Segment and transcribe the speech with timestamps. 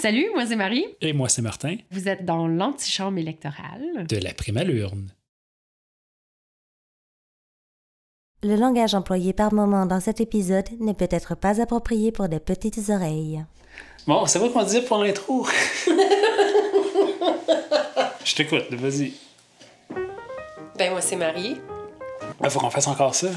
[0.00, 0.86] Salut, moi c'est Marie.
[1.02, 1.76] Et moi c'est Martin.
[1.90, 4.06] Vous êtes dans l'antichambre électorale.
[4.08, 5.12] De la prime à l'urne.
[8.42, 12.88] Le langage employé par moment dans cet épisode n'est peut-être pas approprié pour des petites
[12.88, 13.44] oreilles.
[14.06, 15.46] Bon, c'est quoi qu'on disait pour l'intro?
[18.24, 19.12] Je t'écoute, vas-y.
[20.78, 21.58] Ben moi c'est Marie.
[22.42, 23.28] Il faut qu'on fasse encore ça.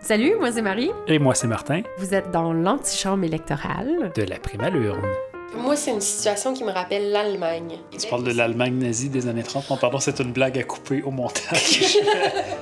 [0.00, 0.90] Salut, moi c'est Marie.
[1.06, 1.82] Et moi c'est Martin.
[1.98, 4.10] Vous êtes dans l'antichambre électorale.
[4.16, 5.06] De la prime à l'urne.
[5.54, 7.78] Moi, c'est une situation qui me rappelle l'Allemagne.
[7.98, 9.68] Tu parles de l'Allemagne nazie des années 30.
[9.68, 11.98] Non, pardon, c'est une blague à couper au montage.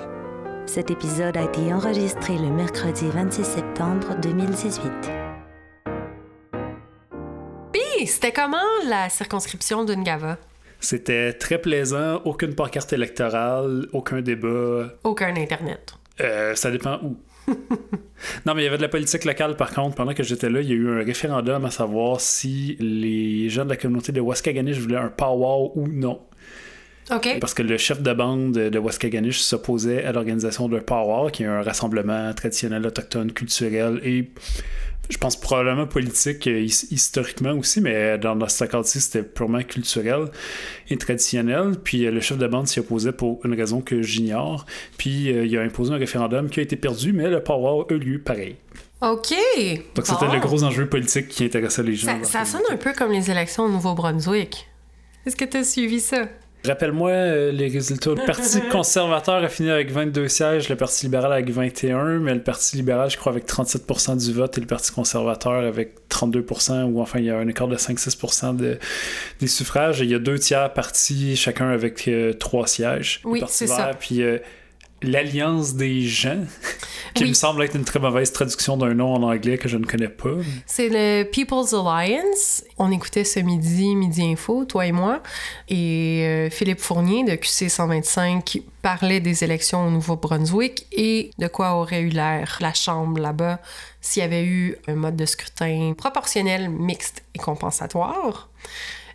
[0.67, 4.91] Cet épisode a été enregistré le mercredi 26 septembre 2018.
[7.73, 8.57] Puis, c'était comment
[8.87, 10.39] la circonscription de Ngava?
[10.81, 12.23] C'était très plaisant.
[12.25, 14.89] Aucune pancarte électorale, aucun débat.
[15.05, 15.95] Aucun Internet.
[16.21, 17.17] Euh, ça dépend où.
[18.47, 19.97] non, mais il y avait de la politique locale, par contre.
[19.97, 23.65] Pendant que j'étais là, il y a eu un référendum à savoir si les gens
[23.65, 26.21] de la communauté de Waskaganish voulaient un powwow ou non.
[27.11, 27.39] OK.
[27.41, 31.47] Parce que le chef de bande de Waskaganish s'opposait à l'organisation d'un powwow, qui est
[31.47, 34.31] un rassemblement traditionnel autochtone, culturel et
[35.09, 40.27] je pense probablement politique euh, historiquement aussi, mais dans, ce cas-ci, c'était purement culturel
[40.91, 41.73] et traditionnel.
[41.83, 44.67] Puis euh, le chef de bande s'y opposait pour une raison que j'ignore.
[44.99, 47.93] Puis euh, il a imposé un référendum qui a été perdu, mais le powwow a
[47.95, 48.57] eu lieu pareil.
[49.01, 49.35] OK.
[49.95, 52.23] Donc c'était le gros enjeu politique qui intéressait les gens.
[52.25, 54.69] Ça, ça sonne un peu comme les élections au Nouveau-Brunswick.
[55.25, 56.29] Est-ce que tu as suivi ça?
[56.67, 58.11] Rappelle-moi euh, les résultats.
[58.11, 62.43] Le Parti conservateur a fini avec 22 sièges, le Parti libéral avec 21, mais le
[62.43, 67.01] Parti libéral, je crois, avec 37% du vote et le Parti conservateur avec 32%, ou
[67.01, 68.79] enfin, il y a un écart de 5-6% de,
[69.41, 70.03] des suffrages.
[70.03, 73.21] Et il y a deux tiers partis, chacun avec euh, trois sièges.
[73.25, 73.93] Oui, c'est ça.
[73.99, 74.39] Puis euh,
[75.03, 76.45] l'Alliance des gens,
[77.15, 79.85] qui me semble être une très mauvaise traduction d'un nom en anglais que je ne
[79.85, 80.37] connais pas.
[80.67, 82.65] C'est le People's Alliance.
[82.79, 85.23] On écoutait ce midi, Midi Info, toi et moi,
[85.69, 91.75] et euh, Philippe Fournier de QC 125 parlait des élections au Nouveau-Brunswick et de quoi
[91.75, 93.61] aurait eu l'air la Chambre là-bas
[94.01, 98.49] s'il y avait eu un mode de scrutin proportionnel, mixte et compensatoire.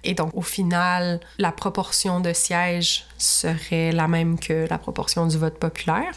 [0.03, 5.37] Et donc, au final, la proportion de sièges serait la même que la proportion du
[5.37, 6.13] vote populaire.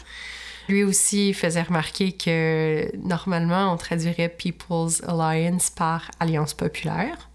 [0.67, 7.29] Lui aussi faisait remarquer que normalement, on traduirait People's Alliance par Alliance populaire.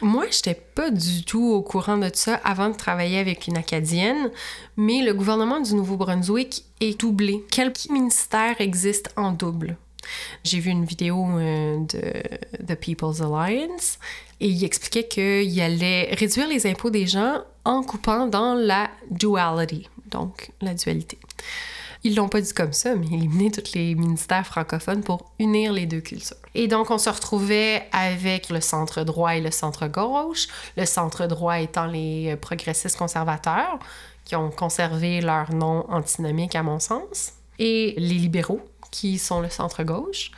[0.00, 3.58] Moi, je n'étais pas du tout au courant de ça avant de travailler avec une
[3.58, 4.30] Acadienne,
[4.76, 7.44] mais le gouvernement du Nouveau-Brunswick est doublé.
[7.50, 9.76] Quel ministère existe en double?
[10.44, 13.98] J'ai vu une vidéo euh, de The People's Alliance
[14.40, 19.88] et il expliquait qu'il allait réduire les impôts des gens en coupant dans la duality,
[20.10, 21.18] donc la dualité.
[22.04, 25.86] Ils l'ont pas dit comme ça, mais éliminer tous les ministères francophones pour unir les
[25.86, 26.36] deux cultures.
[26.54, 30.46] Et donc, on se retrouvait avec le centre droit et le centre gauche.
[30.76, 33.80] Le centre droit étant les progressistes conservateurs,
[34.24, 38.60] qui ont conservé leur nom antinomique à mon sens, et les libéraux,
[38.92, 40.30] qui sont le centre gauche.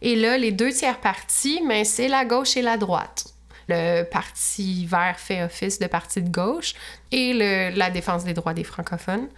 [0.00, 3.31] Et là, les deux tiers partis, mais c'est la gauche et la droite.
[3.68, 6.74] Le Parti vert fait office de parti de gauche
[7.10, 9.28] et le, la défense des droits des francophones,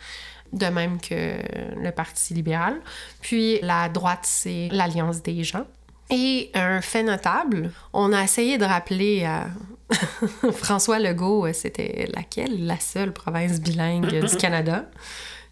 [0.53, 1.37] de même que
[1.81, 2.81] le Parti libéral.
[3.21, 5.67] Puis la droite, c'est l'Alliance des gens.
[6.11, 9.47] Et un fait notable, on a essayé de rappeler à
[10.53, 12.67] François Legault, c'était laquelle?
[12.67, 14.85] La seule province bilingue du Canada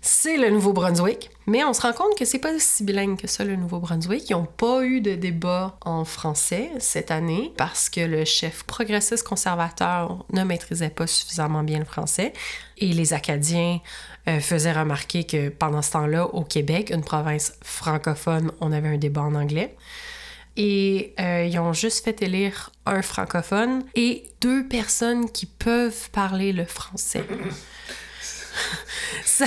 [0.04, 1.30] c'est le Nouveau-Brunswick.
[1.46, 4.28] Mais on se rend compte que c'est pas si bilingue que ça, le Nouveau-Brunswick.
[4.28, 9.26] Ils n'ont pas eu de débat en français cette année parce que le chef progressiste
[9.26, 12.32] conservateur ne maîtrisait pas suffisamment bien le français.
[12.78, 13.80] Et les Acadiens
[14.28, 18.98] euh, faisaient remarquer que pendant ce temps-là, au Québec, une province francophone, on avait un
[18.98, 19.76] débat en anglais.
[20.56, 26.52] Et euh, ils ont juste fait élire un francophone et deux personnes qui peuvent parler
[26.52, 27.24] le français.
[29.24, 29.46] ça,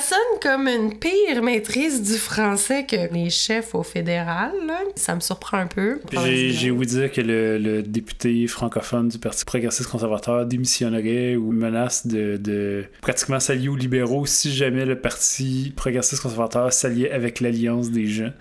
[0.00, 4.52] sonne comme une pire maîtrise du français que les chefs au fédéral.
[4.96, 6.00] Ça me surprend un peu.
[6.12, 12.84] J'ai ouï dire que le, député francophone du Parti progressiste conservateur démissionnerait ou menace de,
[13.00, 18.32] pratiquement s'allier aux libéraux si jamais le Parti progressiste conservateur s'alliait avec l'Alliance des gens.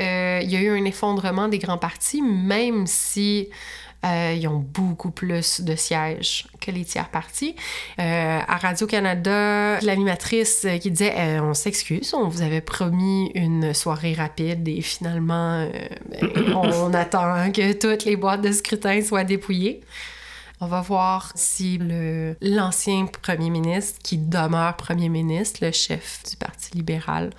[0.00, 3.48] Euh, il y a eu un effondrement des grands partis, même si
[4.04, 7.54] euh, ils ont beaucoup plus de sièges que les tiers partis.
[7.98, 14.14] Euh, à Radio-Canada, l'animatrice qui disait euh, On s'excuse, on vous avait promis une soirée
[14.14, 15.66] rapide et finalement,
[16.54, 19.82] on attend que toutes les boîtes de scrutin soient dépouillées.
[20.62, 21.80] On va voir si
[22.42, 27.30] l'ancien premier ministre, qui demeure premier ministre, le chef du Parti libéral,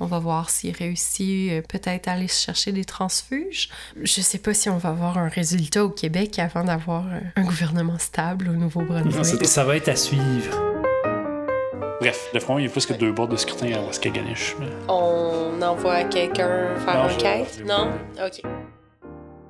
[0.00, 3.68] On va voir s'il réussit euh, peut-être à aller chercher des transfuges.
[4.00, 7.42] Je sais pas si on va avoir un résultat au Québec avant d'avoir euh, un
[7.44, 9.44] gouvernement stable au Nouveau-Brunswick.
[9.46, 10.56] Ça va être à suivre.
[12.00, 14.54] Bref, le front, il y a plus que deux bords de scrutin à Waskaganish.
[14.88, 17.90] On envoie quelqu'un faire Non, je- Non?
[18.24, 18.42] OK.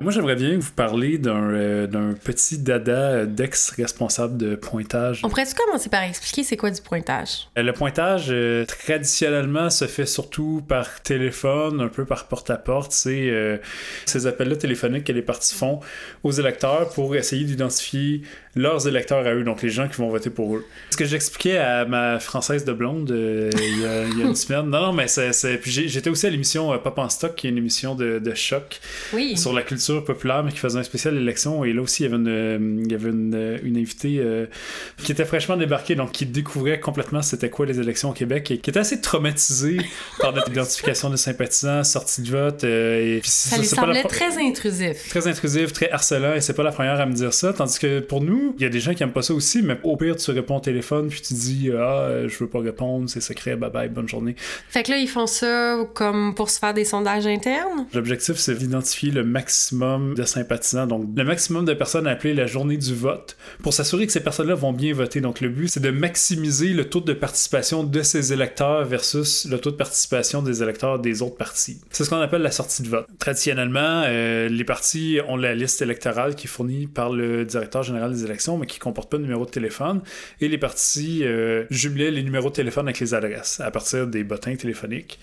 [0.00, 5.22] Moi, j'aimerais bien vous parler d'un euh, d'un petit dada d'ex-responsable de pointage.
[5.24, 7.48] On pourrait-tu commencer par expliquer c'est quoi du pointage?
[7.58, 12.92] Euh, Le pointage, euh, traditionnellement, se fait surtout par téléphone, un peu par porte-à-porte.
[12.92, 13.60] C'est
[14.06, 15.80] ces appels-là téléphoniques que les partis font
[16.22, 18.22] aux électeurs pour essayer d'identifier
[18.58, 20.64] leurs électeurs à eux, donc les gens qui vont voter pour eux.
[20.90, 24.26] Ce que j'expliquais à ma française de blonde euh, il, y a, il y a
[24.26, 24.66] une semaine.
[24.68, 25.32] Non, non, mais c'est...
[25.32, 28.18] c'est- Puis j'étais aussi à l'émission euh, Pop en Stock, qui est une émission de,
[28.18, 28.80] de choc
[29.12, 29.36] Oui.
[29.36, 31.64] sur la culture populaire, mais qui faisait un spécial élection.
[31.64, 34.46] Et là aussi, il y avait une, euh, il y avait une, une invitée euh,
[35.04, 38.58] qui était fraîchement débarquée, donc qui découvrait complètement c'était quoi les élections au Québec et
[38.58, 39.78] qui était assez traumatisée
[40.20, 42.64] par notre identification de sympathisants, sortie de vote.
[42.64, 45.08] euh, et puis Ça lui c'est pas la semblait très intrusif.
[45.08, 47.52] très intrusif, très harcelant, et c'est pas la première à me dire ça.
[47.52, 49.78] Tandis que pour nous, il y a des gens qui aiment pas ça aussi, mais
[49.82, 53.20] au pire, tu réponds au téléphone, puis tu dis Ah, je veux pas répondre, c'est
[53.20, 54.34] secret, bye bye, bonne journée.
[54.68, 57.86] Fait que là, ils font ça comme pour se faire des sondages internes?
[57.94, 62.76] L'objectif, c'est d'identifier le maximum de sympathisants, donc le maximum de personnes appelées la journée
[62.76, 65.20] du vote, pour s'assurer que ces personnes-là vont bien voter.
[65.20, 69.58] Donc le but, c'est de maximiser le taux de participation de ces électeurs versus le
[69.58, 71.80] taux de participation des électeurs des autres partis.
[71.90, 73.06] C'est ce qu'on appelle la sortie de vote.
[73.18, 78.12] Traditionnellement, euh, les partis ont la liste électorale qui est fournie par le directeur général
[78.12, 80.02] des élections, mais qui comporte pas de numéro de téléphone,
[80.40, 84.24] et les partis euh, jumelaient les numéros de téléphone avec les adresses à partir des
[84.24, 85.18] bottins téléphoniques.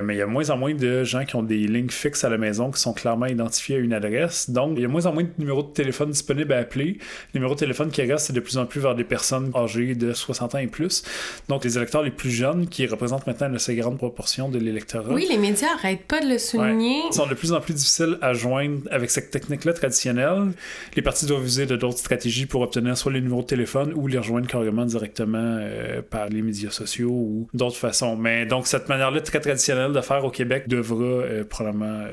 [0.00, 2.28] Mais il y a moins en moins de gens qui ont des lignes fixes à
[2.28, 4.50] la maison qui sont clairement identifiées à une adresse.
[4.50, 6.98] Donc, il y a moins en moins de numéros de téléphone disponibles à appeler.
[7.34, 9.94] Les numéros de téléphone qui restent, c'est de plus en plus vers des personnes âgées
[9.94, 11.02] de 60 ans et plus.
[11.48, 15.12] Donc, les électeurs les plus jeunes, qui représentent maintenant une assez grande proportion de l'électorat.
[15.12, 17.00] Oui, les médias arrêtent pas de le souligner.
[17.10, 20.52] sont de plus en plus difficiles à joindre avec cette technique-là traditionnelle.
[20.94, 24.06] Les partis doivent user de d'autres stratégies pour obtenir soit les numéros de téléphone ou
[24.06, 28.16] les rejoindre carrément directement euh, par les médias sociaux ou d'autres façons.
[28.16, 32.10] Mais donc, cette manière-là très traditionnelle de faire au Québec devra euh, probablement euh,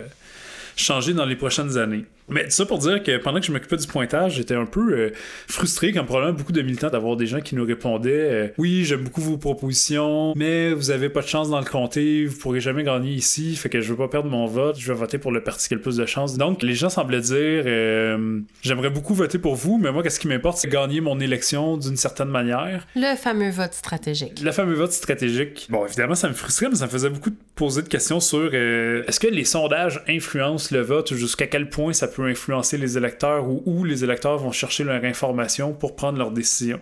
[0.75, 2.05] changer dans les prochaines années.
[2.27, 4.94] Mais tout ça pour dire que pendant que je m'occupais du pointage, j'étais un peu
[4.94, 5.10] euh,
[5.48, 9.04] frustré, comme probablement beaucoup de militants, d'avoir des gens qui nous répondaient euh, Oui, j'aime
[9.04, 12.83] beaucoup vos propositions, mais vous avez pas de chance dans le comté, vous pourrez jamais
[12.83, 15.44] gagner ici, fait que je veux pas perdre mon vote, je vais voter pour le
[15.44, 16.38] parti qui a le plus de chances.
[16.38, 20.28] Donc, les gens semblaient dire euh, J'aimerais beaucoup voter pour vous, mais moi, qu'est-ce qui
[20.28, 22.88] m'importe, c'est gagner mon élection d'une certaine manière.
[22.95, 24.42] Le fameux vote stratégique.
[24.42, 25.68] Le fameux vote stratégique.
[25.69, 28.54] Bon, évidemment, ça me frustrait, mais ça me faisait beaucoup de poser de questions sur
[28.54, 32.97] est-ce que les sondages influencent le vote ou jusqu'à quel point ça peut influencer les
[32.97, 36.79] électeurs ou où les électeurs vont chercher leur information pour prendre leurs décisions.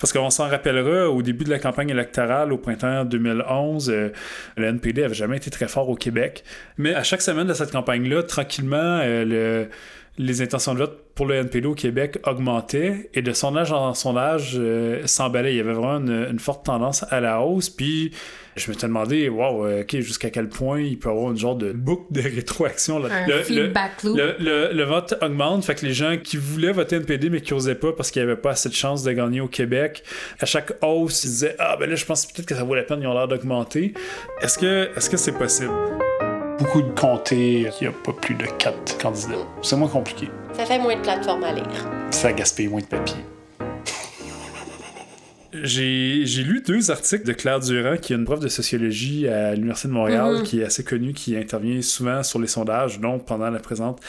[0.00, 4.10] Parce qu'on s'en rappellera, au début de la campagne électorale, au printemps 2011, euh,
[4.56, 6.44] le NPD avait jamais été très fort au Québec.
[6.76, 9.68] Mais à chaque semaine de cette campagne-là, tranquillement, euh, le
[10.16, 14.52] les intentions de vote pour le NPD au Québec augmentaient et de sondage en sondage
[14.54, 15.54] euh, s'emballait.
[15.54, 17.70] Il y avait vraiment une, une, forte tendance à la hausse.
[17.70, 18.12] Puis
[18.56, 21.36] je me suis demandé, wow, euh, ok, jusqu'à quel point il peut y avoir une
[21.36, 23.00] genre de boucle de rétroaction.
[23.00, 23.08] Là?
[23.12, 24.72] Un le, feedback le, loop.
[24.72, 27.92] Le, vote augmente, fait que les gens qui voulaient voter NPD mais qui n'osaient pas
[27.92, 30.04] parce qu'il n'y avait pas assez de chances de gagner au Québec,
[30.38, 32.84] à chaque hausse, ils disaient, ah ben là, je pense peut-être que ça vaut la
[32.84, 33.94] peine, ils ont l'air d'augmenter.
[34.40, 35.72] Est-ce que est-ce que c'est possible?
[36.58, 39.34] Beaucoup de comtés, il n'y a pas plus de 4 candidats.
[39.62, 40.28] C'est moins compliqué.
[40.52, 41.64] Ça fait moins de plateformes à lire.
[42.10, 43.16] Ça gaspille moins de papier.
[45.62, 49.54] J'ai, j'ai lu deux articles de Claire Durand, qui est une prof de sociologie à
[49.54, 50.42] l'Université de Montréal, Mhm.
[50.42, 54.00] qui est assez connue, qui intervient souvent sur les sondages, donc pendant la présente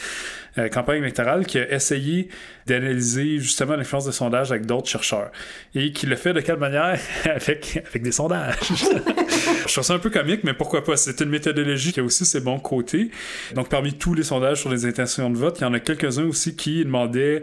[0.58, 2.28] euh, campagne électorale, qui a essayé
[2.66, 5.30] d'analyser justement l'influence des sondages avec d'autres chercheurs.
[5.74, 6.98] Et qui le fait de quelle manière?
[7.24, 8.56] Avec, avec des sondages.
[9.66, 10.96] Je trouve ça un peu comique, mais pourquoi pas?
[10.96, 13.10] C'est une méthodologie qui a aussi ses bons côtés.
[13.54, 16.24] Donc, parmi tous les sondages sur les intentions de vote, il y en a quelques-uns
[16.24, 17.42] aussi qui demandaient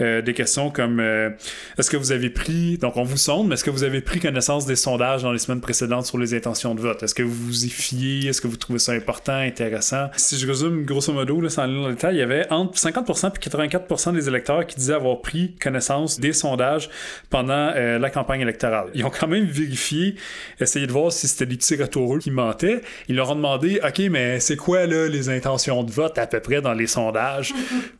[0.00, 1.30] euh, des questions comme euh,
[1.78, 4.20] est-ce que vous avez pris, donc on vous sonde, mais est-ce que vous avez pris
[4.20, 7.02] connaissance des sondages dans les semaines précédentes sur les intentions de vote?
[7.02, 8.28] Est-ce que vous vous y fiez?
[8.28, 10.08] Est-ce que vous trouvez ça important, intéressant?
[10.16, 12.78] Si je résume grosso modo, là, sans aller dans le détail, il y avait entre
[12.78, 16.90] 50% et 84% des électeurs qui disaient avoir pris connaissance des sondages
[17.30, 18.90] pendant euh, la campagne électorale.
[18.94, 20.16] Ils ont quand même vérifié,
[20.60, 22.82] essayé de voir si c'était des petits retoureux qui mentaient.
[23.08, 26.40] Ils leur ont demandé, OK, mais c'est quoi là les intentions de vote à peu
[26.40, 27.54] près dans les sondages?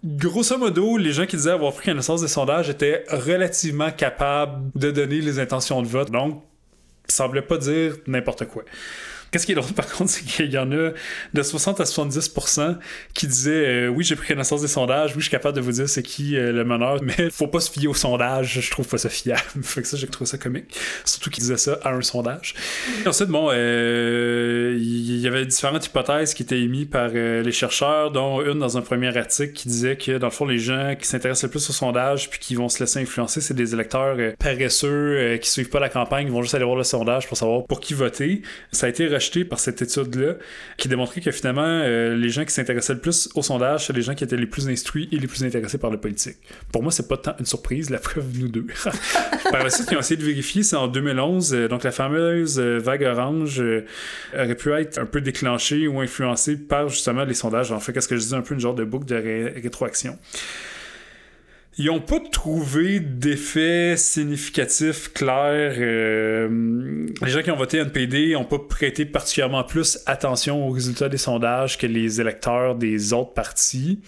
[0.04, 4.90] Grosso modo, les gens qui disaient avoir pris connaissance des sondages étaient relativement capables de
[4.90, 6.10] donner les intentions de vote.
[6.10, 6.42] Donc,
[7.08, 8.62] ils semblaient pas dire n'importe quoi.
[9.32, 10.90] Qu'est-ce qui est drôle par contre, c'est qu'il y en a
[11.34, 12.76] de 60 à 70%
[13.14, 15.88] qui disaient Oui, j'ai pris connaissance des sondages, oui, je suis capable de vous dire
[15.88, 19.08] c'est qui le meneur, mais faut pas se fier au sondage, je trouve pas ça
[19.08, 19.40] fiable.
[19.62, 20.76] fait que ça, j'ai trouvé ça comique.
[21.04, 22.54] Surtout qu'ils disaient ça à un sondage.
[23.06, 28.58] ensuite, bon, il y avait différentes hypothèses qui étaient émises par les chercheurs, dont une
[28.58, 31.50] dans un premier article qui disait que dans le fond, les gens qui s'intéressent le
[31.50, 35.36] plus au sondage puis qui vont se laisser influencer, c'est des électeurs euh, paresseux euh,
[35.38, 37.80] qui suivent pas la campagne, ils vont juste aller voir le sondage pour savoir pour
[37.80, 38.42] qui voter.
[38.70, 40.34] Ça a été rejeté par cette étude-là
[40.76, 44.02] qui démontrait que finalement, euh, les gens qui s'intéressaient le plus au sondage, c'est les
[44.02, 46.36] gens qui étaient les plus instruits et les plus intéressés par la politique.
[46.72, 48.66] Pour moi, c'est pas tant une surprise, la preuve, nous deux.
[49.50, 53.02] par la suite, ils ont essayé de vérifier, c'est en 2011, donc la fameuse vague
[53.02, 53.62] orange
[54.34, 57.70] aurait pu être un peu déclenchée ou influencée par justement les sondages.
[57.70, 59.14] En fait, qu'est-ce que je disais, un peu une genre de boucle de
[59.62, 60.18] rétroaction.
[61.78, 65.74] Ils n'ont pas trouvé d'effet significatif clair.
[65.78, 71.08] Euh, les gens qui ont voté NPD n'ont pas prêté particulièrement plus attention aux résultats
[71.08, 74.00] des sondages que les électeurs des autres partis.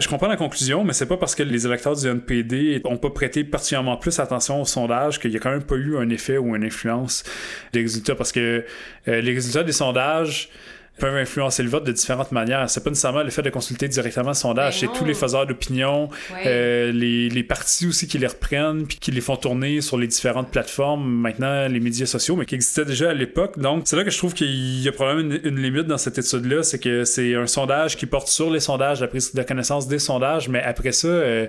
[0.00, 3.10] Je comprends la conclusion, mais c'est pas parce que les électeurs du NPD n'ont pas
[3.10, 6.38] prêté particulièrement plus attention aux sondages qu'il n'y a quand même pas eu un effet
[6.38, 7.24] ou une influence
[7.72, 8.14] des résultats.
[8.14, 8.64] Parce que
[9.08, 10.50] euh, les résultats des sondages,
[10.98, 12.68] peuvent influencer le vote de différentes manières.
[12.68, 15.46] C'est pas nécessairement le fait de consulter directement le sondage, ben c'est tous les faiseurs
[15.46, 16.08] d'opinion,
[16.44, 20.06] euh, les, les, partis aussi qui les reprennent puis qui les font tourner sur les
[20.06, 23.58] différentes plateformes, maintenant les médias sociaux, mais qui existaient déjà à l'époque.
[23.58, 26.62] Donc c'est là que je trouve qu'il y a probablement une, limite dans cette étude-là,
[26.62, 29.98] c'est que c'est un sondage qui porte sur les sondages, la prise de connaissance des
[29.98, 31.46] sondages, mais après ça, euh,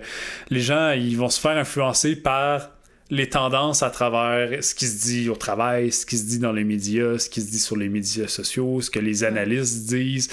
[0.49, 2.69] les gens ils vont se faire influencer par
[3.11, 6.51] les tendances à travers ce qui se dit au travail, ce qui se dit dans
[6.51, 10.29] les médias, ce qui se dit sur les médias sociaux, ce que les analystes disent.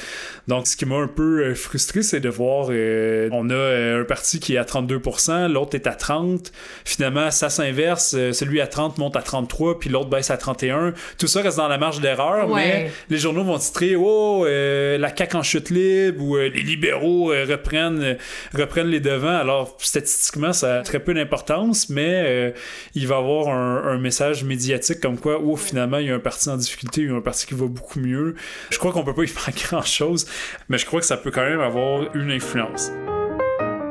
[0.47, 4.02] Donc, ce qui m'a un peu euh, frustré, c'est de voir, euh, on a euh,
[4.02, 6.52] un parti qui est à 32%, l'autre est à 30%.
[6.85, 10.92] Finalement, ça s'inverse, celui à 30 monte à 33, puis l'autre baisse à 31.
[11.18, 15.37] Tout ça reste dans la marge d'erreur, mais les journaux vont titrer, oh, la CAQ
[15.37, 18.16] en chute libre, ou les libéraux reprennent,
[18.54, 19.37] reprennent les devants.
[19.37, 22.52] Alors, statistiquement, ça a très peu d'importance, mais
[22.95, 26.49] il va avoir un, message médiatique comme quoi, oh, finalement, il y a un parti
[26.49, 28.35] en difficulté, il y a un parti qui va beaucoup mieux.
[28.71, 30.27] Je crois qu'on peut pas y faire grand chose,
[30.69, 32.91] mais je crois que ça peut quand même avoir une influence.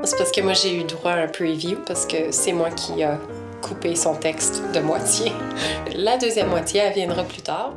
[0.04, 3.02] C'est parce que moi, j'ai eu droit à un preview parce que c'est moi qui
[3.02, 3.20] a
[3.62, 5.32] coupé son texte de moitié.
[5.96, 7.74] La deuxième moitié, elle viendra plus tard.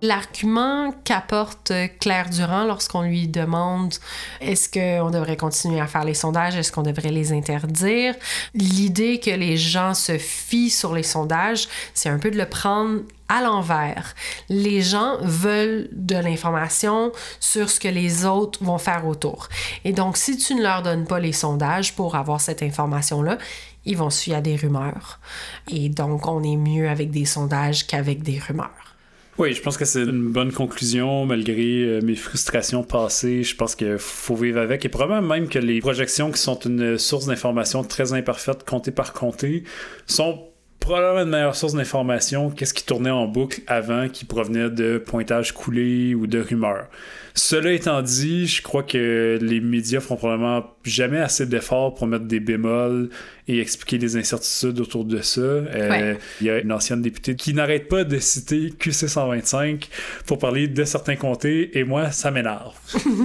[0.00, 3.94] L'argument qu'apporte Claire Durand lorsqu'on lui demande
[4.40, 8.14] est-ce qu'on devrait continuer à faire les sondages, est-ce qu'on devrait les interdire,
[8.54, 13.00] l'idée que les gens se fient sur les sondages, c'est un peu de le prendre
[13.28, 14.14] à l'envers.
[14.48, 19.48] Les gens veulent de l'information sur ce que les autres vont faire autour.
[19.84, 23.36] Et donc, si tu ne leur donnes pas les sondages pour avoir cette information-là,
[23.84, 25.18] ils vont fier à des rumeurs.
[25.68, 28.87] Et donc, on est mieux avec des sondages qu'avec des rumeurs.
[29.38, 33.44] Oui, je pense que c'est une bonne conclusion malgré euh, mes frustrations passées.
[33.44, 36.98] Je pense qu'il faut vivre avec et probablement même que les projections qui sont une
[36.98, 39.62] source d'information très imparfaite, comptée par comptée,
[40.06, 40.47] sont
[40.88, 45.52] probablement une meilleure source d'information qu'est-ce qui tournait en boucle avant qui provenait de pointages
[45.52, 46.86] coulés ou de rumeurs.
[47.34, 52.24] Cela étant dit, je crois que les médias font probablement jamais assez d'efforts pour mettre
[52.24, 53.10] des bémols
[53.46, 55.40] et expliquer les incertitudes autour de ça.
[55.40, 59.88] Euh, il y a une ancienne députée qui n'arrête pas de citer QC 125
[60.26, 62.74] pour parler de certains comtés et moi, ça m'énerve.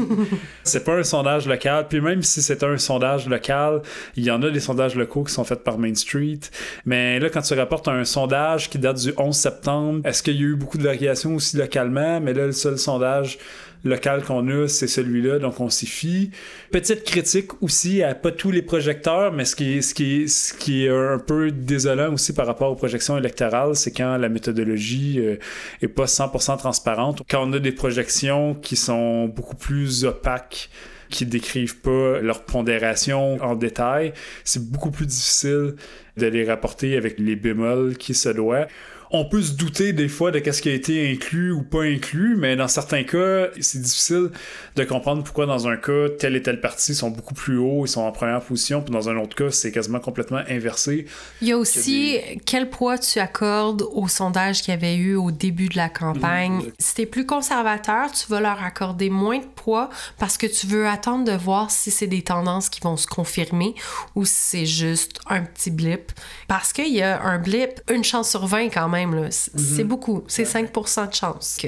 [0.64, 3.82] c'est pas un sondage local, puis même si c'était un sondage local,
[4.16, 6.40] il y en a des sondages locaux qui sont faits par Main Street.
[6.86, 10.40] Mais là, quand tu rapportes un sondage qui date du 11 septembre, est-ce qu'il y
[10.40, 12.20] a eu beaucoup de variations aussi localement?
[12.20, 13.38] Mais là, le seul sondage
[13.84, 16.32] local qu'on a, c'est celui-là, donc on s'y fie.
[16.72, 20.28] Petite critique aussi à pas tous les projecteurs, mais ce qui est, ce qui est,
[20.28, 24.30] ce qui est un peu désolant aussi par rapport aux projections électorales, c'est quand la
[24.30, 25.36] méthodologie euh,
[25.82, 27.22] est pas 100% transparente.
[27.30, 30.70] Quand on a des projections qui sont beaucoup plus opaques
[31.14, 35.76] qui décrivent pas leur pondération en détail, c'est beaucoup plus difficile
[36.18, 38.68] de les rapporter avec les bémols qui se doivent
[39.16, 42.36] on peut se douter des fois de qu'est-ce qui a été inclus ou pas inclus,
[42.36, 44.32] mais dans certains cas, c'est difficile
[44.76, 47.90] de comprendre pourquoi dans un cas, tel et tel parti sont beaucoup plus hauts, ils
[47.90, 51.06] sont en première position, puis dans un autre cas, c'est quasiment complètement inversé.
[51.42, 52.18] Il y a aussi
[52.48, 56.62] quel poids tu accordes aux sondages qu'il y avait eu au début de la campagne.
[56.62, 56.74] Si mmh.
[56.80, 60.88] Si t'es plus conservateur, tu vas leur accorder moins de poids parce que tu veux
[60.88, 63.74] attendre de voir si c'est des tendances qui vont se confirmer
[64.14, 66.12] ou si c'est juste un petit blip.
[66.48, 69.88] Parce qu'il y a un blip, une chance sur 20 quand même c'est mhm.
[69.88, 70.24] beaucoup.
[70.28, 71.68] C'est 5 de chance que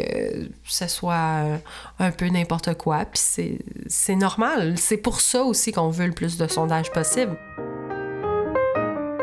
[0.65, 1.57] ce soit euh,
[1.99, 3.05] un peu n'importe quoi.
[3.05, 4.75] Puis c'est normal.
[4.77, 7.37] C'est pour ça aussi qu'on veut le plus de sondages possible.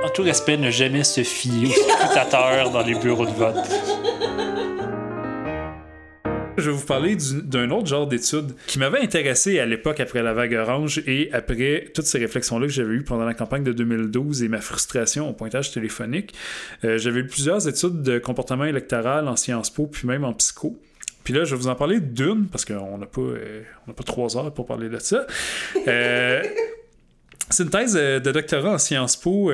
[0.05, 3.57] En tout respect, ne jamais se fier aux scrutateurs dans les bureaux de vote.
[6.59, 10.35] je vais vous parler d'un autre genre d'étude qui m'avait intéressé à l'époque après la
[10.35, 14.43] vague orange et après toutes ces réflexions-là que j'avais eues pendant la campagne de 2012
[14.43, 16.35] et ma frustration au pointage téléphonique.
[16.85, 20.79] Euh, j'avais eu plusieurs études de comportement électoral en Sciences Po puis même en psycho.
[21.25, 23.63] Puis là, je vais vous en parler d'une, parce qu'on n'a pas, euh,
[24.05, 25.25] trois heures pour parler de ça.
[25.87, 26.43] Euh,
[27.49, 29.53] c'est une thèse de doctorat en Sciences Po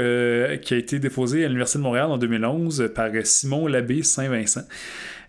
[0.62, 4.62] qui a été déposée à l'Université de Montréal en 2011 par Simon Labbé Saint-Vincent.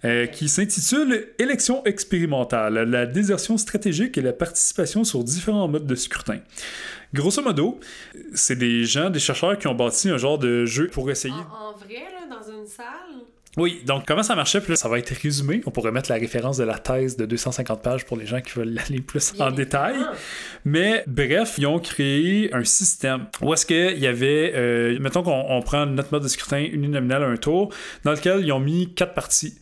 [0.06, 5.96] Euh, qui s'intitule Élection expérimentale, la désertion stratégique et la participation sur différents modes de
[5.96, 6.38] scrutin.
[7.14, 7.82] Grosso modo,
[8.34, 11.34] c'est des gens, des chercheurs qui ont bâti un genre de jeu pour essayer.
[11.34, 12.86] En, vrai, là, dans une salle?
[13.58, 15.62] Oui, donc comment ça marchait, puis ça va être résumé.
[15.66, 18.58] On pourrait mettre la référence de la thèse de 250 pages pour les gens qui
[18.58, 19.98] veulent aller plus en détail.
[20.64, 25.62] Mais bref, ils ont créé un système où est-ce qu'il y avait, euh, mettons qu'on
[25.62, 27.74] prend notre mode de scrutin uninominal à un tour,
[28.06, 29.56] dans lequel ils ont mis quatre parties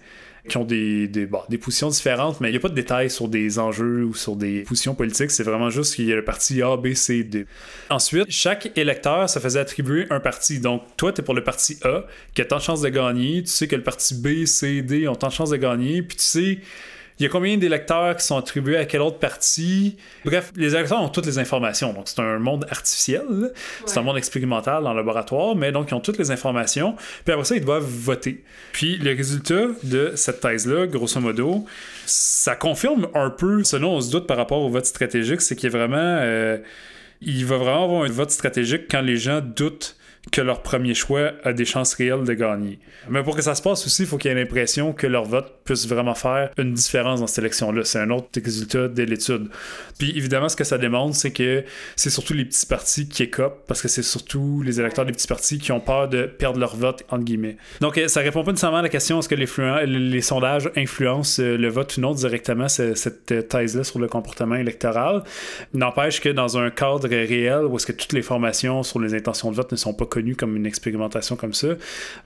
[0.48, 3.28] qui ont des, des, des positions différentes, mais il n'y a pas de détails sur
[3.28, 5.32] des enjeux ou sur des positions politiques.
[5.32, 7.46] C'est vraiment juste qu'il y a le parti A, B, C, D.
[7.90, 10.60] Ensuite, chaque électeur se faisait attribuer un parti.
[10.60, 13.44] Donc, toi, tu es pour le parti A, qui a tant de chances de gagner.
[13.44, 16.02] Tu sais que le parti B, C, D ont tant de chances de gagner.
[16.02, 16.60] Puis tu sais
[17.20, 19.98] il y a combien d'électeurs qui sont attribués à quelle autre partie?
[20.24, 21.92] Bref, les électeurs ont toutes les informations.
[21.94, 23.52] Donc, c'est un monde artificiel.
[23.86, 26.96] C'est un monde expérimental dans le laboratoire, mais donc, ils ont toutes les informations.
[27.26, 28.44] Puis après ça, ils doivent voter.
[28.72, 31.66] Puis, le résultat de cette thèse-là, grosso modo,
[32.06, 35.56] ça confirme un peu ce dont on se doute par rapport au vote stratégique, c'est
[35.56, 35.98] qu'il y a vraiment.
[35.98, 36.58] Euh,
[37.22, 39.97] il va vraiment avoir un vote stratégique quand les gens doutent
[40.32, 42.80] que leur premier choix a des chances réelles de gagner.
[43.10, 45.26] Mais pour que ça se passe aussi, il faut qu'il y ait l'impression que leur
[45.26, 47.84] vote puisse vraiment faire une différence dans cette élection-là.
[47.84, 49.50] C'est un autre résultat de l'étude.
[49.98, 51.64] Puis évidemment, ce que ça démontre, c'est que
[51.96, 55.28] c'est surtout les petits partis qui écopent, parce que c'est surtout les électeurs des petits
[55.28, 57.58] partis qui ont peur de perdre leur vote, entre guillemets.
[57.82, 59.48] Donc ça répond pas nécessairement à la question est-ce que les,
[59.86, 65.24] les sondages influencent euh, le vote ou non directement, cette thèse-là sur le comportement électoral.
[65.74, 69.52] N'empêche que dans un cadre réel où est-ce que toutes les formations sur les intentions
[69.52, 70.06] de vote ne sont pas
[70.36, 71.70] comme une expérimentation comme ça,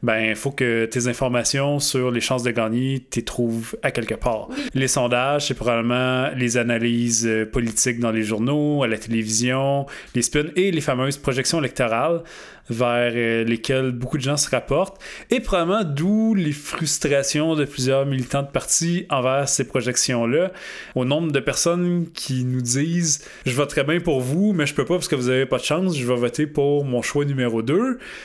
[0.03, 4.15] ben il faut que tes informations sur les chances de gagner, tu trouves à quelque
[4.15, 4.49] part.
[4.73, 10.21] Les sondages, c'est probablement les analyses euh, politiques dans les journaux, à la télévision, les
[10.21, 12.23] spins et les fameuses projections électorales
[12.69, 18.05] vers euh, lesquels beaucoup de gens se rapportent, et probablement d'où les frustrations de plusieurs
[18.05, 20.51] militants de parti envers ces projections-là,
[20.95, 24.85] au nombre de personnes qui nous disent «je voterai bien pour vous, mais je peux
[24.85, 27.61] pas parce que vous avez pas de chance, je vais voter pour mon choix numéro
[27.61, 27.80] 2»,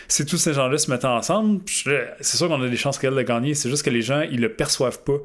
[0.08, 3.22] si tous ces gens-là se mettent ensemble, c'est sûr qu'on a des chances réelles de
[3.22, 5.18] gagner, c'est juste que les gens, ils le perçoivent pas.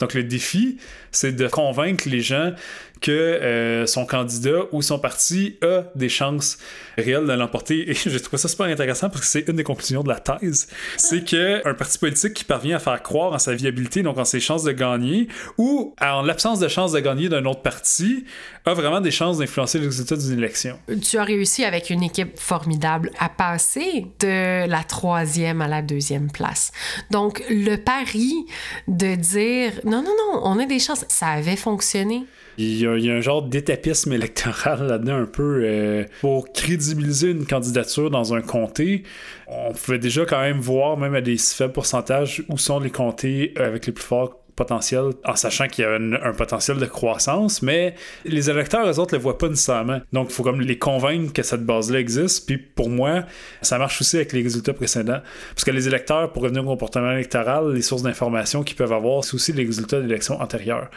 [0.00, 0.78] Donc le défi,
[1.12, 2.52] c'est de convaincre les gens
[3.00, 6.58] que euh, son candidat ou son parti a des chances
[6.96, 7.90] réelles de l'emporter.
[7.90, 10.68] Et j'ai trouvé ça super intéressant parce que c'est une des conclusions de la thèse.
[10.96, 14.40] C'est qu'un parti politique qui parvient à faire croire en sa viabilité, donc en ses
[14.40, 15.28] chances de gagner,
[15.58, 18.24] ou en l'absence de chances de gagner d'un autre parti,
[18.64, 20.78] a vraiment des chances d'influencer les résultats d'une élection.
[21.02, 26.30] Tu as réussi avec une équipe formidable à passer de la troisième à la deuxième
[26.30, 26.72] place.
[27.10, 28.46] Donc, le pari
[28.88, 32.24] de dire non, non, non, on a des chances, ça avait fonctionné.
[32.58, 35.62] Il y, a, un genre d'étapisme électoral là-dedans un peu.
[35.64, 39.02] Euh, pour crédibiliser une candidature dans un comté,
[39.46, 43.52] on pouvait déjà quand même voir, même à des faibles pourcentages, où sont les comtés
[43.56, 47.94] avec les plus forts potentiel, en sachant qu'il y a un, potentiel de croissance, mais
[48.24, 50.00] les électeurs, eux autres, le voient pas nécessairement.
[50.12, 52.46] Donc, il faut comme les convaincre que cette base-là existe.
[52.46, 53.24] Puis, pour moi,
[53.62, 55.20] ça marche aussi avec les résultats précédents.
[55.50, 59.24] Parce que les électeurs, pour revenir au comportement électoral, les sources d'information qu'ils peuvent avoir,
[59.24, 60.88] c'est aussi les résultats d'élections antérieures.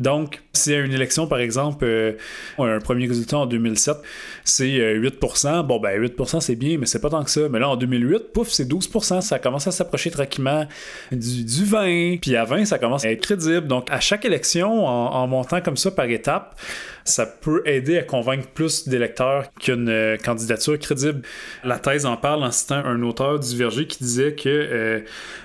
[0.00, 2.14] Donc, s'il y a une élection, par exemple, euh,
[2.58, 3.96] un premier résultat en 2007,
[4.42, 7.48] c'est 8%, euh, bon, ben 8%, c'est bien, mais c'est pas tant que ça.
[7.48, 10.66] Mais là, en 2008, pouf, c'est 12%, ça commence à s'approcher tranquillement
[11.12, 13.66] du, du 20, puis à 20, ça à être crédible.
[13.66, 16.54] Donc, à chaque élection, en, montant comme ça par étapes,
[17.04, 21.22] ça peut aider à convaincre plus d'électeurs qu'une euh, candidature crédible.
[21.62, 25.00] La thèse en parle en citant un auteur divergé qui disait que euh,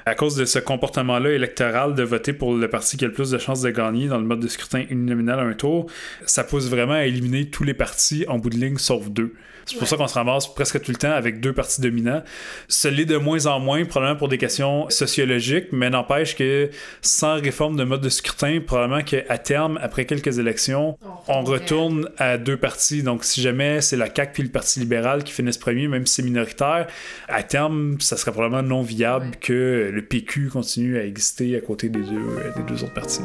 [0.06, 3.32] à cause de ce comportement-là électoral de voter pour le parti qui a le plus
[3.32, 5.88] de chances de gagner dans le mode de scrutin uninominal à un tour,
[6.26, 9.34] ça pousse vraiment à éliminer tous les partis en bout de ligne sauf deux.
[9.69, 12.24] C'est pour ça qu'on se ramasse presque tout le temps avec deux partis dominants.
[12.67, 16.72] Ce l'est de moins en moins, probablement pour des questions sociologiques, mais n'empêche que
[17.04, 22.38] sans réforme de mode de scrutin, probablement qu'à terme, après quelques élections, on retourne à
[22.38, 23.03] deux partis.
[23.03, 26.15] Donc, si jamais c'est la CAQ puis le Parti libéral qui finissent premier, même si
[26.15, 26.88] c'est minoritaire,
[27.27, 31.89] à terme, ça serait probablement non viable que le PQ continue à exister à côté
[31.89, 33.21] des deux, euh, des deux autres partis.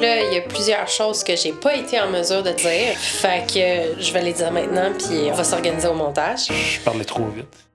[0.00, 2.96] Là, il y a plusieurs choses que j'ai pas été en mesure de dire.
[2.98, 6.48] Fait que je vais les dire maintenant, puis on va s'organiser au montage.
[6.48, 7.65] Je parlais trop vite.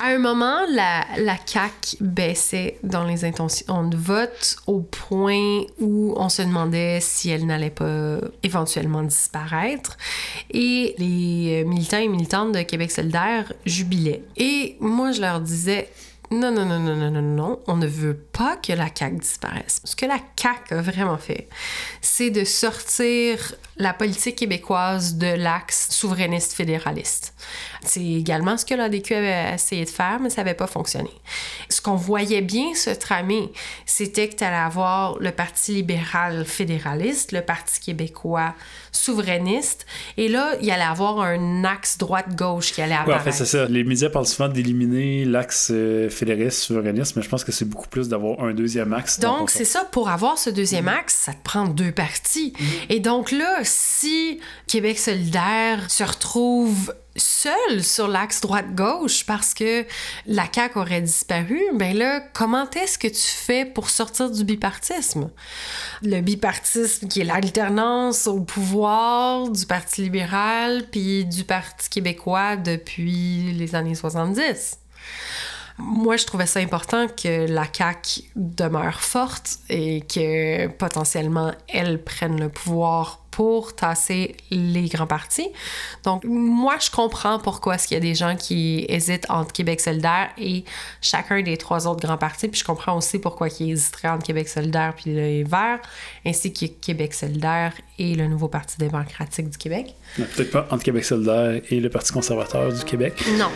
[0.00, 6.14] À un moment, la, la CAQ baissait dans les intentions de vote au point où
[6.16, 9.96] on se demandait si elle n'allait pas éventuellement disparaître.
[10.50, 14.24] Et les militants et militantes de Québec solidaire jubilaient.
[14.36, 15.88] Et moi, je leur disais,
[16.30, 19.80] non, non, non, non, non, non, non, on ne veut pas que la CAQ disparaisse.
[19.84, 21.48] Ce que la CAQ a vraiment fait,
[22.00, 27.34] c'est de sortir la politique québécoise de l'axe souverainiste fédéraliste.
[27.82, 31.10] C'est également ce que l'ADQ avait essayé de faire, mais ça n'avait pas fonctionné.
[31.68, 33.50] Ce qu'on voyait bien se tramer,
[33.84, 38.54] c'était que tu allais avoir le Parti libéral fédéraliste, le Parti québécois
[38.92, 43.24] souverainiste, et là, il allait avoir un axe droite-gauche qui allait apparaître.
[43.24, 43.66] Ouais, en fait, c'est ça.
[43.66, 47.88] Les médias parlent souvent d'éliminer l'axe euh, fédéraliste, souverainiste, mais je pense que c'est beaucoup
[47.88, 49.20] plus d'avoir un deuxième axe.
[49.20, 49.84] Donc, c'est ça.
[49.84, 52.52] Pour avoir ce deuxième axe, ça te prend deux partis.
[52.88, 59.84] Et donc là, si Québec solidaire se retrouve seul sur l'axe droite-gauche parce que
[60.26, 65.30] la CAQ aurait disparu, ben là, comment est-ce que tu fais pour sortir du bipartisme?
[66.02, 73.52] Le bipartisme qui est l'alternance au pouvoir du Parti libéral puis du Parti québécois depuis
[73.52, 74.78] les années 70
[75.78, 82.38] moi, je trouvais ça important que la CAQ demeure forte et que potentiellement elle prenne
[82.38, 85.48] le pouvoir pour tasser les grands partis.
[86.04, 89.80] Donc, moi, je comprends pourquoi est-ce qu'il y a des gens qui hésitent entre Québec
[89.80, 90.64] solidaire et
[91.00, 92.46] chacun des trois autres grands partis.
[92.46, 95.80] Puis je comprends aussi pourquoi ils hésiteraient entre Québec solidaire puis les Verts,
[96.24, 99.96] ainsi que Québec solidaire et le nouveau Parti démocratique du Québec.
[100.14, 103.20] Peut-être pas entre Québec solidaire et le Parti conservateur du Québec.
[103.36, 103.50] Non.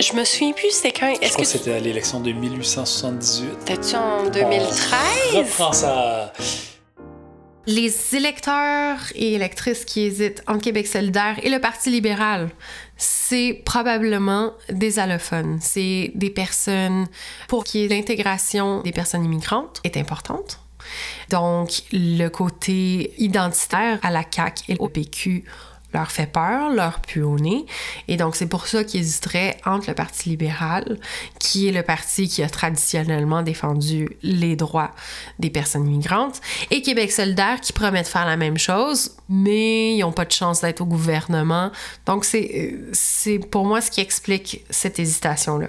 [0.00, 1.12] Je me souviens plus, c'était quand.
[1.22, 3.66] Je crois que c'était à l'élection de 1878.
[3.66, 4.78] T'es-tu en 2013?
[5.34, 6.32] Reprends ça.
[7.66, 12.48] Les électeurs et électrices qui hésitent entre Québec solidaire et le Parti libéral,
[12.96, 15.58] c'est probablement des allophones.
[15.60, 17.06] C'est des personnes
[17.46, 20.60] pour qui l'intégration des personnes immigrantes est importante.
[21.28, 25.44] Donc, le côté identitaire à la CAQ et au PQ
[25.92, 27.66] leur fait peur, leur pue au nez.
[28.08, 30.98] Et donc, c'est pour ça qu'ils hésiteraient entre le Parti libéral,
[31.38, 34.92] qui est le parti qui a traditionnellement défendu les droits
[35.38, 40.00] des personnes migrantes, et Québec solidaire, qui promet de faire la même chose, mais ils
[40.00, 41.70] n'ont pas de chance d'être au gouvernement.
[42.06, 42.78] Donc, c'est,
[43.50, 45.68] pour moi ce qui explique cette hésitation-là.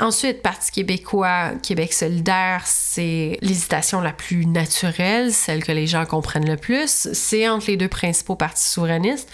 [0.00, 6.48] Ensuite, Parti québécois, Québec solidaire, c'est l'hésitation la plus naturelle, celle que les gens comprennent
[6.48, 7.08] le plus.
[7.12, 9.28] C'est entre les deux principaux partis souverainistes.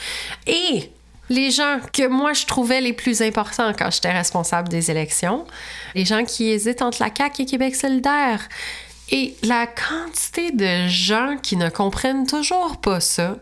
[0.47, 0.91] Et
[1.29, 5.47] les gens que moi je trouvais les plus importants quand j'étais responsable des élections,
[5.95, 8.49] les gens qui hésitent entre la CAQ et Québec solidaire.
[9.13, 13.39] Et la quantité de gens qui ne comprennent toujours pas ça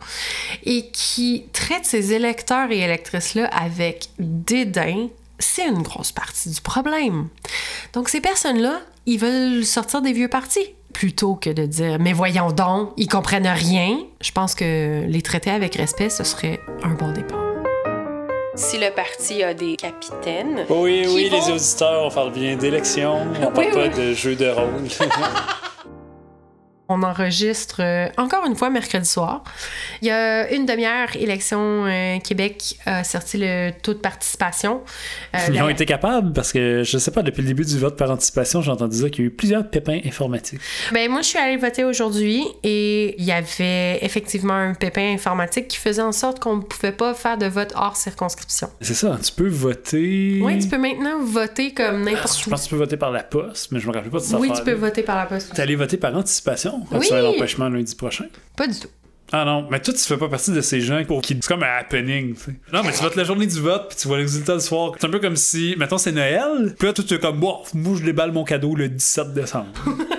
[0.64, 7.28] et qui traitent ces électeurs et électrices-là avec dédain, c'est une grosse partie du problème.
[7.92, 12.50] Donc ces personnes-là, ils veulent sortir des vieux partis plutôt que de dire mais voyons
[12.50, 13.98] donc, ils comprennent rien.
[14.20, 17.38] Je pense que les traiter avec respect, ce serait un bon départ.
[18.56, 20.64] Si le parti a des capitaines.
[20.68, 24.06] Oui, oui, vont- les auditeurs, on parle bien d'élections, on parle Oui, pas oui.
[24.08, 24.66] de jeux de rôle.
[26.90, 29.44] On enregistre euh, encore une fois mercredi soir.
[30.00, 34.80] Il y a une demi-heure, Élection euh, Québec a sorti le taux de participation.
[35.34, 37.78] Euh, Ils la- ont été capables parce que je sais pas, depuis le début du
[37.78, 40.60] vote par anticipation, j'ai entendu dire qu'il y a eu plusieurs pépins informatiques.
[40.92, 45.68] Ben, moi, je suis allée voter aujourd'hui et il y avait effectivement un pépin informatique
[45.68, 48.70] qui faisait en sorte qu'on ne pouvait pas faire de vote hors circonscription.
[48.80, 50.40] C'est ça, tu peux voter.
[50.42, 52.50] Oui, tu peux maintenant voter comme Ah, n'importe Je où.
[52.50, 54.38] pense que tu peux voter par la poste, mais je me rappelle pas de ça.
[54.38, 55.52] Oui, tu peux voter par la poste.
[55.54, 56.77] T'es allé voter par anticipation?
[56.92, 57.06] Oui.
[57.06, 58.26] Tu as un empêchement lundi prochain?
[58.56, 58.88] Pas du tout.
[59.30, 61.34] Ah non, mais toi, tu fais pas partie de ces gens pour qui.
[61.34, 62.54] C'est comme un happening, tu sais.
[62.72, 64.92] Non, mais tu votes la journée du vote, puis tu vois les résultats le soir.
[64.98, 67.58] C'est un peu comme si, mettons, c'est Noël, puis là, toi, tu es comme, bon,
[67.74, 69.68] moi, je déballe mon cadeau le 17 décembre.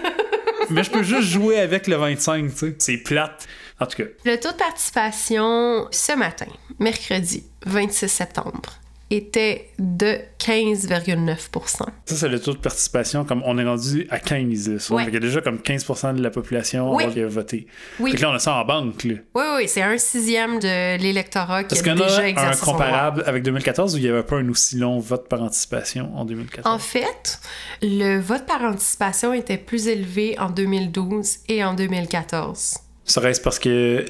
[0.69, 2.75] mais je peux juste jouer avec le 25, tu sais.
[2.77, 3.47] C'est plate.
[3.79, 6.47] En tout cas, Le taux de participation ce matin,
[6.79, 8.73] mercredi 26 septembre,
[9.09, 11.37] était de 15,9
[12.05, 14.95] ça, c'est le taux de participation, comme on est rendu à 15, là.
[14.95, 15.05] Ouais.
[15.05, 17.11] Qu'il y a déjà comme 15% de la population Oui.
[17.11, 17.67] qui a voté.
[17.99, 18.15] Oui.
[18.17, 19.15] Là, on a ça en banque, là.
[19.35, 22.65] Oui, oui, c'est un sixième de l'électorat qui Est-ce a en déjà a un exercé
[22.65, 26.25] comparable avec 2014 ou il n'y avait pas un aussi long vote par anticipation en
[26.25, 26.67] 2014?
[26.67, 27.39] En fait,
[27.81, 32.77] le vote par anticipation était plus élevé en 2012 et en 2014.
[33.05, 34.05] Serait-ce parce que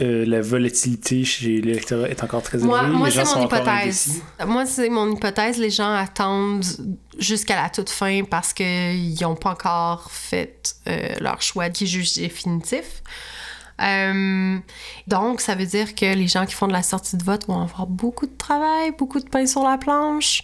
[0.00, 2.68] euh, la volatilité chez l'électorat est encore très élevée?
[2.68, 4.22] Moi, moi c'est mon hypothèse.
[4.46, 5.58] Moi, c'est mon hypothèse.
[5.58, 6.64] Les gens attendent
[7.18, 12.14] jusqu'à la toute fin parce qu'ils n'ont pas encore fait euh, leur choix qui juge
[12.14, 13.02] définitif.
[13.82, 14.58] Euh,
[15.06, 17.60] donc, ça veut dire que les gens qui font de la sortie de vote vont
[17.60, 20.42] avoir beaucoup de travail, beaucoup de pain sur la planche.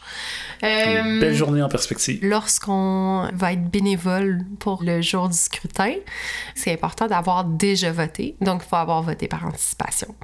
[0.62, 2.18] Une belle journée en perspective.
[2.22, 5.94] Lorsqu'on va être bénévole pour le jour du scrutin,
[6.54, 8.36] c'est important d'avoir déjà voté.
[8.40, 10.14] Donc, il faut avoir voté par anticipation.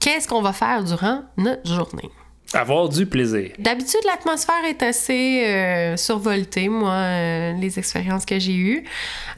[0.00, 2.10] Qu'est-ce qu'on va faire durant notre journée?
[2.54, 3.50] Avoir du plaisir.
[3.58, 8.84] D'habitude, l'atmosphère est assez euh, survoltée, moi, euh, les expériences que j'ai eues.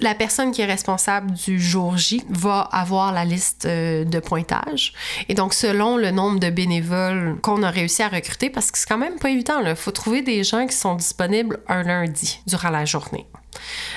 [0.01, 4.93] La personne qui est responsable du jour J va avoir la liste euh, de pointage.
[5.29, 8.89] Et donc, selon le nombre de bénévoles qu'on a réussi à recruter, parce que c'est
[8.89, 12.71] quand même pas évident, il faut trouver des gens qui sont disponibles un lundi durant
[12.71, 13.27] la journée.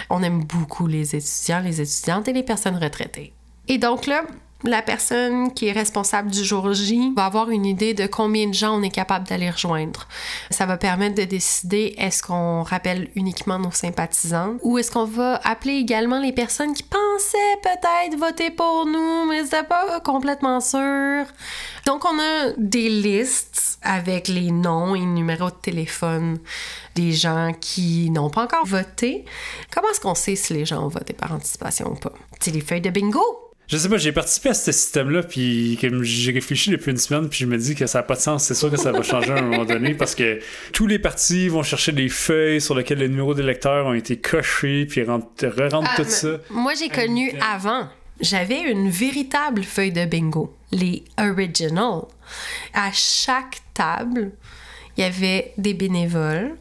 [0.09, 3.33] On aime beaucoup les étudiants, les étudiantes et les personnes retraitées.
[3.67, 4.23] Et donc là,
[4.63, 8.53] la personne qui est responsable du jour J va avoir une idée de combien de
[8.53, 10.07] gens on est capable d'aller rejoindre.
[10.49, 15.39] Ça va permettre de décider est-ce qu'on rappelle uniquement nos sympathisants ou est-ce qu'on va
[15.43, 21.25] appeler également les personnes qui pensaient peut-être voter pour nous, mais c'était pas complètement sûr.
[21.85, 26.39] Donc on a des listes avec les noms et numéros de téléphone
[26.95, 29.23] des gens qui n'ont pas encore voté.
[29.71, 32.11] Comment est-ce qu'on sait si les gens ont voté par anticipation ou pas?
[32.39, 33.46] C'est les feuilles de bingo!
[33.67, 37.39] Je sais pas, j'ai participé à ce système-là, puis j'ai réfléchi depuis une semaine, puis
[37.39, 38.45] je me dis que ça n'a pas de sens.
[38.45, 40.39] C'est sûr que ça va changer à un moment donné, parce que
[40.71, 44.85] tous les partis vont chercher des feuilles sur lesquelles les numéros d'électeurs ont été cochés,
[44.85, 46.37] puis re-rentrent tout ça.
[46.49, 47.89] Moi, j'ai connu avant.
[48.21, 52.03] J'avais une véritable feuille de bingo, les original.
[52.73, 54.31] À chaque table,
[54.95, 56.55] il y avait des bénévoles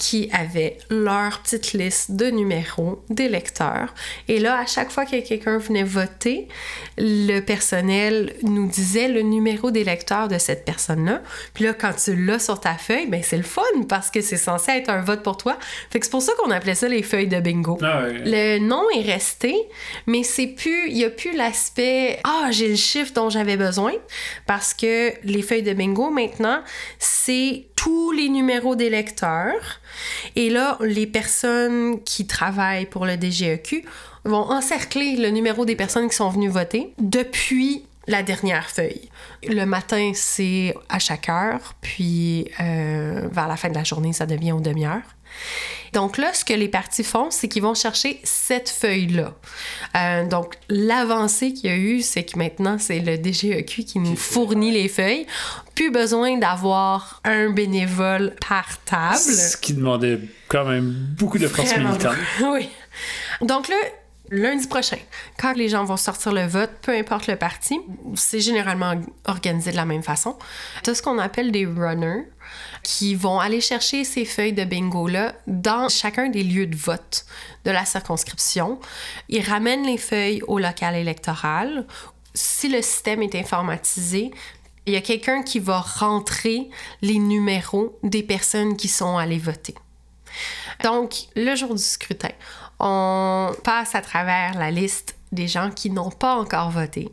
[0.00, 3.94] qui avaient leur petite liste de numéros d'électeurs.
[4.28, 6.48] Et là, à chaque fois que quelqu'un venait voter,
[6.96, 11.20] le personnel nous disait le numéro d'électeur de cette personne-là.
[11.52, 13.60] Puis là, quand tu l'as sur ta feuille, ben c'est le fun
[13.90, 15.58] parce que c'est censé être un vote pour toi.
[15.90, 17.78] Fait que c'est pour ça qu'on appelait ça les feuilles de bingo.
[17.82, 18.04] Ah.
[18.08, 19.54] Le nom est resté,
[20.06, 23.92] mais c'est plus, il y a plus l'aspect ah j'ai le chiffre dont j'avais besoin
[24.46, 26.62] parce que les feuilles de bingo maintenant
[26.98, 29.80] c'est tous les numéros d'électeurs.
[30.36, 33.84] Et là, les personnes qui travaillent pour le DGEQ
[34.24, 39.08] vont encercler le numéro des personnes qui sont venues voter depuis la dernière feuille.
[39.46, 44.26] Le matin, c'est à chaque heure, puis euh, vers la fin de la journée, ça
[44.26, 45.02] devient aux demi-heure.
[45.92, 49.34] Donc là, ce que les partis font, c'est qu'ils vont chercher cette feuille-là.
[49.96, 54.16] Euh, donc l'avancée qu'il y a eu, c'est que maintenant, c'est le DGEQ qui nous
[54.16, 55.26] fournit les feuilles.
[55.74, 59.16] Plus besoin d'avoir un bénévole par table.
[59.16, 62.16] Ce qui demandait quand même beaucoup de force militante.
[62.42, 62.68] Oui.
[63.40, 63.76] Donc là,
[64.30, 64.98] lundi prochain,
[65.38, 67.80] quand les gens vont sortir le vote, peu importe le parti,
[68.14, 70.36] c'est généralement organisé de la même façon.
[70.86, 72.26] As ce qu'on appelle des runners
[72.82, 77.24] qui vont aller chercher ces feuilles de bingo-là dans chacun des lieux de vote
[77.64, 78.78] de la circonscription.
[79.28, 81.86] Ils ramènent les feuilles au local électoral.
[82.34, 84.30] Si le système est informatisé,
[84.86, 86.70] il y a quelqu'un qui va rentrer
[87.02, 89.74] les numéros des personnes qui sont allées voter.
[90.82, 92.30] Donc, le jour du scrutin,
[92.78, 97.12] on passe à travers la liste des gens qui n'ont pas encore voté.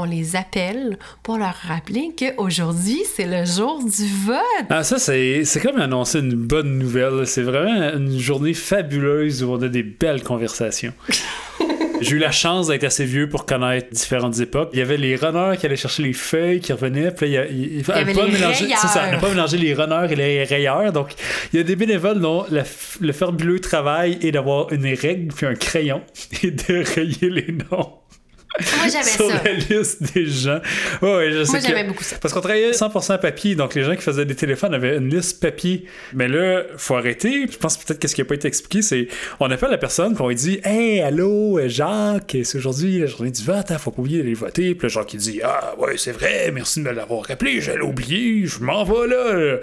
[0.00, 4.66] On les appelle pour leur rappeler qu'aujourd'hui, c'est le jour du vote.
[4.70, 7.26] Ah, ça, c'est c'est comme annoncer une bonne nouvelle.
[7.26, 10.92] C'est vraiment une journée fabuleuse où on a des belles conversations.
[12.00, 14.70] J'ai eu la chance d'être assez vieux pour connaître différentes époques.
[14.72, 17.10] Il y avait les runners qui allaient chercher les feuilles, qui revenaient.
[17.10, 20.92] Puis là, il il- il- pas mélanger, ça, pas les runners et les rayeurs.
[20.92, 21.08] Donc,
[21.52, 22.62] il y a des bénévoles dont la
[23.00, 26.02] le fabuleux travail est d'avoir une règle puis un crayon
[26.44, 27.90] et de rayer les noms
[28.78, 29.42] Moi, j'avais sur ça.
[29.44, 30.60] la liste des gens.
[31.02, 32.16] Ouais, ouais, je sais Moi, que- j'aimais beaucoup ça.
[32.20, 35.40] parce qu'on travaillait 100% papier, donc les gens qui faisaient des téléphones avaient une liste
[35.40, 35.84] papier.
[36.14, 37.46] Mais là, faut arrêter.
[37.50, 39.08] Je pense peut-être que ce qui n'a pas été expliqué, c'est
[39.40, 43.06] on appelle la personne, puis on lui dit Hey, allô, euh, Jacques, c'est aujourd'hui la
[43.06, 44.74] journée du vote, hein, faut pas oublier d'aller voter.
[44.74, 47.82] Puis le Jacques, il dit Ah, ouais, c'est vrai, merci de me l'avoir rappelé, j'allais
[47.82, 49.58] oublier, je m'en vais là.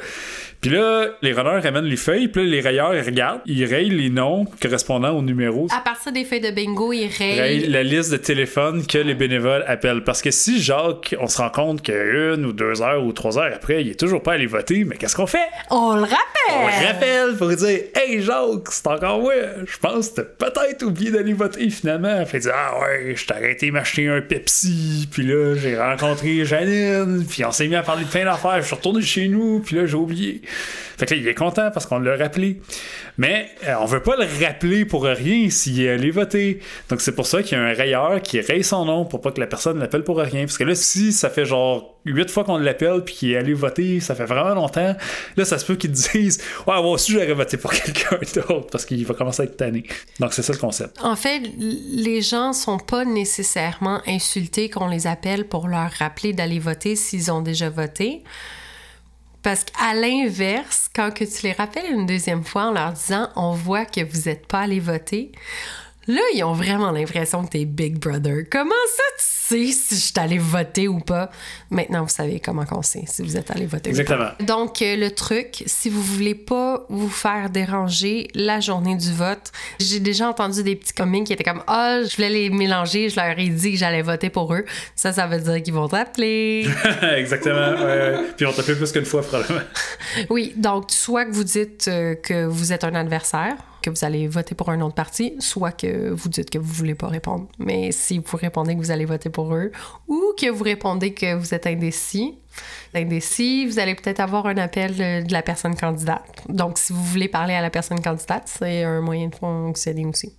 [0.65, 3.91] Puis là, les runners ramènent les feuilles, puis là, les rayeurs, ils regardent, ils rayent
[3.91, 5.67] les noms correspondant aux numéros.
[5.71, 7.67] À partir des feuilles de bingo, ils Raye rayent.
[7.67, 10.03] la liste de téléphones que les bénévoles appellent.
[10.03, 13.51] Parce que si Jacques, on se rend compte qu'une ou deux heures ou trois heures
[13.53, 15.37] après, il est toujours pas allé voter, mais qu'est-ce qu'on fait?
[15.69, 16.81] On le On rappelle!
[16.81, 19.33] le rappelle pour dire Hey Jacques, c'est encore moi,
[19.67, 22.25] je pense que t'as peut-être oublié d'aller voter finalement.
[22.25, 27.23] Fait dire Ah ouais, je t'ai arrêté m'acheter un Pepsi, puis là j'ai rencontré Janine,
[27.29, 29.75] puis on s'est mis à parler de plein d'affaires, je suis retourné chez nous, puis
[29.75, 30.41] là j'ai oublié.
[30.97, 32.61] Fait que là, il est content parce qu'on l'a rappelé.
[33.17, 36.59] Mais euh, on veut pas le rappeler pour rien s'il est allé voter.
[36.89, 39.31] Donc c'est pour ça qu'il y a un rayeur qui raye son nom pour pas
[39.31, 40.45] que la personne l'appelle pour rien.
[40.45, 43.53] Parce que là, si ça fait genre huit fois qu'on l'appelle puis qu'il est allé
[43.53, 44.95] voter, ça fait vraiment longtemps.
[45.35, 48.85] Là, ça se peut qu'ils disent Ouais, moi aussi, j'aurais voté pour quelqu'un d'autre parce
[48.85, 49.83] qu'il va commencer à être tanné.
[50.19, 50.97] Donc, c'est ça le concept.
[51.01, 56.59] En fait, les gens sont pas nécessairement insultés qu'on les appelle pour leur rappeler d'aller
[56.59, 58.23] voter s'ils ont déjà voté.
[59.45, 63.51] Parce qu'à l'inverse, quand que tu les rappelles une deuxième fois en leur disant on
[63.51, 65.33] voit que vous n'êtes pas allé voter,
[66.07, 68.43] Là, ils ont vraiment l'impression que t'es Big Brother.
[68.51, 71.31] Comment ça, tu sais si je suis allé voter ou pas?
[71.71, 74.25] Maintenant, vous savez comment on sait si vous êtes allé voter Exactement.
[74.25, 74.43] ou pas.
[74.43, 79.51] Donc, euh, le truc, si vous voulez pas vous faire déranger la journée du vote,
[79.79, 83.15] j'ai déjà entendu des petits communes qui étaient comme «Ah, je voulais les mélanger, je
[83.15, 84.65] leur ai dit que j'allais voter pour eux.»
[84.95, 86.67] Ça, ça veut dire qu'ils vont t'appeler.
[87.17, 87.83] Exactement.
[87.83, 89.61] Ouais, Puis on t'appelle plus qu'une fois, probablement.
[90.29, 94.27] oui, donc, soit que vous dites euh, que vous êtes un adversaire, que vous allez
[94.27, 97.47] voter pour un autre parti, soit que vous dites que vous voulez pas répondre.
[97.59, 99.71] Mais si vous répondez que vous allez voter pour eux
[100.07, 102.33] ou que vous répondez que vous êtes indécis,
[102.95, 106.25] indécis, vous allez peut-être avoir un appel de la personne candidate.
[106.49, 110.33] Donc, si vous voulez parler à la personne candidate, c'est un moyen de fonctionner aussi.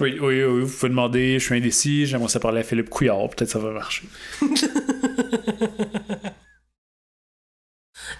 [0.00, 3.28] Oui, oui, oui, vous pouvez demander, je suis indécis, j'aimerais ça parler à Philippe Couillard,
[3.28, 4.04] peut-être ça va marcher.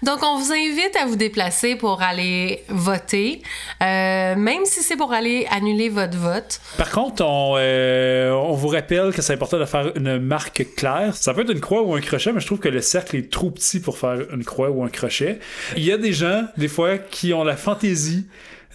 [0.01, 3.41] Donc, on vous invite à vous déplacer pour aller voter,
[3.81, 6.59] euh, même si c'est pour aller annuler votre vote.
[6.77, 11.15] Par contre, on, euh, on vous rappelle que c'est important de faire une marque claire.
[11.15, 13.31] Ça peut être une croix ou un crochet, mais je trouve que le cercle est
[13.31, 15.39] trop petit pour faire une croix ou un crochet.
[15.77, 18.25] Il y a des gens, des fois, qui ont la fantaisie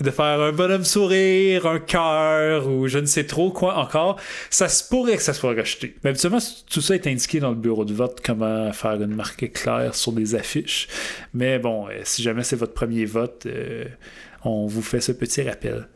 [0.01, 4.17] de faire un bonhomme sourire, un cœur ou je ne sais trop quoi encore,
[4.51, 5.97] ça se pourrait que ça soit rejeté.
[6.03, 6.39] Mais habituellement,
[6.71, 10.13] tout ça est indiqué dans le bureau de vote, comment faire une marque claire sur
[10.13, 10.89] des affiches.
[11.35, 13.85] Mais bon, euh, si jamais c'est votre premier vote, euh,
[14.45, 15.89] on vous fait ce petit rappel.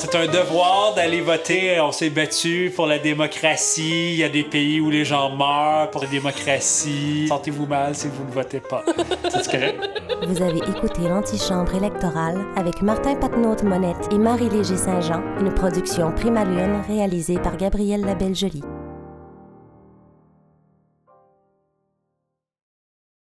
[0.00, 1.78] C'est un devoir d'aller voter.
[1.78, 4.14] On s'est battu pour la démocratie.
[4.14, 7.26] Il y a des pays où les gens meurent pour la démocratie.
[7.28, 8.82] Sentez-vous mal si vous ne votez pas.
[9.28, 9.78] C'est correct?
[10.26, 16.80] Vous avez écouté l'antichambre électorale avec Martin Patnaud-Monette et Marie-Léger Saint-Jean, une production Prima Lune
[16.88, 18.62] réalisée par Gabrielle Labelle-Joly.